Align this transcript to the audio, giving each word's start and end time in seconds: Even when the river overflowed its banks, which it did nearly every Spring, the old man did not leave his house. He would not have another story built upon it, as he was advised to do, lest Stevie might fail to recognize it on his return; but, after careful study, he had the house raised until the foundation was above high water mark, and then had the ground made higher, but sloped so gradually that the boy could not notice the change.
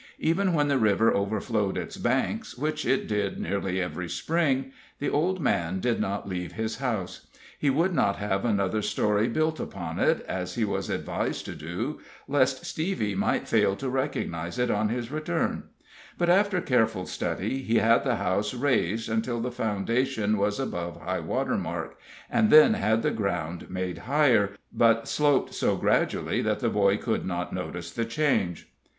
Even 0.17 0.53
when 0.55 0.67
the 0.67 0.79
river 0.79 1.13
overflowed 1.13 1.77
its 1.77 1.95
banks, 1.97 2.57
which 2.57 2.87
it 2.87 3.05
did 3.07 3.39
nearly 3.39 3.79
every 3.79 4.09
Spring, 4.09 4.71
the 4.97 5.11
old 5.11 5.39
man 5.39 5.79
did 5.79 5.99
not 6.01 6.27
leave 6.27 6.53
his 6.53 6.77
house. 6.77 7.27
He 7.59 7.69
would 7.69 7.93
not 7.93 8.15
have 8.15 8.43
another 8.43 8.81
story 8.81 9.27
built 9.27 9.59
upon 9.59 9.99
it, 9.99 10.21
as 10.21 10.55
he 10.55 10.65
was 10.65 10.89
advised 10.89 11.45
to 11.45 11.53
do, 11.53 11.99
lest 12.27 12.65
Stevie 12.65 13.13
might 13.13 13.47
fail 13.47 13.75
to 13.75 13.89
recognize 13.89 14.57
it 14.57 14.71
on 14.71 14.89
his 14.89 15.11
return; 15.11 15.65
but, 16.17 16.31
after 16.31 16.59
careful 16.61 17.05
study, 17.05 17.61
he 17.61 17.75
had 17.77 18.03
the 18.03 18.15
house 18.15 18.55
raised 18.55 19.07
until 19.07 19.39
the 19.39 19.51
foundation 19.51 20.39
was 20.39 20.59
above 20.59 20.99
high 20.99 21.19
water 21.19 21.57
mark, 21.57 21.95
and 22.27 22.49
then 22.49 22.73
had 22.73 23.03
the 23.03 23.11
ground 23.11 23.69
made 23.69 23.99
higher, 23.99 24.53
but 24.73 25.07
sloped 25.07 25.53
so 25.53 25.75
gradually 25.75 26.41
that 26.41 26.57
the 26.59 26.69
boy 26.69 26.97
could 26.97 27.23
not 27.23 27.53
notice 27.53 27.91
the 27.91 28.03
change. 28.03 28.67